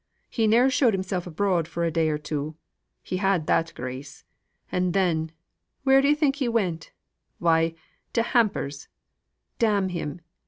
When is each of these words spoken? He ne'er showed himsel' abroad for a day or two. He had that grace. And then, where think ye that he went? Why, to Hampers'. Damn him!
He 0.31 0.47
ne'er 0.47 0.71
showed 0.71 0.95
himsel' 0.95 1.21
abroad 1.27 1.67
for 1.67 1.83
a 1.83 1.91
day 1.91 2.09
or 2.09 2.17
two. 2.17 2.55
He 3.03 3.17
had 3.17 3.45
that 3.45 3.71
grace. 3.75 4.23
And 4.71 4.93
then, 4.95 5.31
where 5.83 6.01
think 6.01 6.17
ye 6.17 6.17
that 6.27 6.35
he 6.37 6.47
went? 6.49 6.91
Why, 7.37 7.75
to 8.13 8.23
Hampers'. 8.23 8.87
Damn 9.59 9.89
him! 9.89 10.21